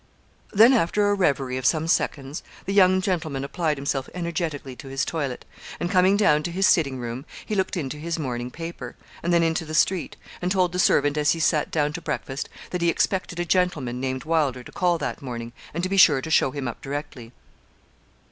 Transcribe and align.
Then, 0.51 0.73
after 0.73 1.11
a 1.11 1.13
reverie 1.13 1.57
of 1.57 1.65
some 1.67 1.87
seconds, 1.87 2.41
the 2.65 2.73
young 2.73 3.01
gentleman 3.01 3.43
applied 3.43 3.77
himself 3.77 4.09
energetically 4.15 4.75
to 4.77 4.87
his 4.87 5.05
toilet; 5.05 5.45
and 5.79 5.91
coming 5.91 6.17
down 6.17 6.41
to 6.41 6.51
his 6.51 6.65
sitting 6.65 6.97
room, 6.97 7.23
he 7.45 7.53
looked 7.53 7.77
into 7.77 7.97
his 7.97 8.17
morning 8.17 8.49
paper, 8.49 8.95
and 9.21 9.31
then 9.31 9.43
into 9.43 9.63
the 9.63 9.75
street, 9.75 10.17
and 10.41 10.51
told 10.51 10.71
the 10.71 10.79
servant 10.79 11.17
as 11.17 11.33
he 11.33 11.39
sate 11.39 11.69
down 11.69 11.93
to 11.93 12.01
breakfast, 12.01 12.49
that 12.71 12.81
he 12.81 12.89
expected 12.89 13.39
a 13.39 13.45
gentleman 13.45 13.99
named 13.99 14.23
Wylder 14.23 14.63
to 14.63 14.71
call 14.71 14.97
that 14.97 15.21
morning, 15.21 15.53
and 15.71 15.83
to 15.83 15.87
be 15.89 15.97
sure 15.97 16.19
to 16.23 16.31
show 16.31 16.49
him 16.49 16.67
up 16.67 16.81
directly. 16.81 17.31